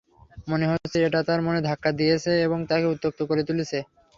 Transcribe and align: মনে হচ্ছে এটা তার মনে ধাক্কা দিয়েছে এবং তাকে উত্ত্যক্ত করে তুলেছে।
মনে 0.47 0.65
হচ্ছে 0.71 0.97
এটা 1.07 1.19
তার 1.27 1.39
মনে 1.47 1.59
ধাক্কা 1.67 1.89
দিয়েছে 1.99 2.31
এবং 2.45 2.59
তাকে 2.69 2.85
উত্ত্যক্ত 2.93 3.19
করে 3.29 3.41
তুলেছে। 3.49 3.77